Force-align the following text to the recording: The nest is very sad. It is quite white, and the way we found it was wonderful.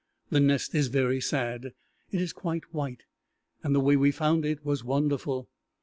The 0.31 0.39
nest 0.39 0.73
is 0.73 0.87
very 0.87 1.21
sad. 1.21 1.73
It 2.09 2.21
is 2.21 2.33
quite 2.33 2.73
white, 2.73 3.03
and 3.63 3.75
the 3.75 3.79
way 3.79 3.95
we 3.95 4.09
found 4.09 4.45
it 4.45 4.65
was 4.65 4.83
wonderful. 4.83 5.47